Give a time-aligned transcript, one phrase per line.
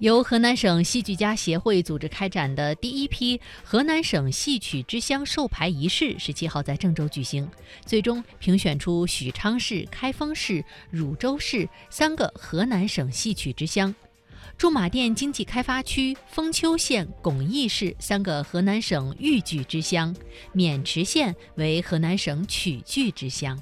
[0.00, 7.46] 由河南省戏剧家协会组织开展的第一批河南省戏曲之乡授牌仪式十七号在郑州举行
[7.84, 13.94] 最终评选出许昌市开封市汝州市三个河南省戏曲之乡。
[14.56, 20.16] 驻马店经济开发区封丘县巩义市三个河南省豫剧之乡
[20.54, 23.58] 渑池县为河南省曲剧之乡。